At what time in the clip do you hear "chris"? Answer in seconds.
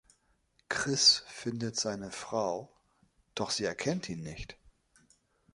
0.67-1.21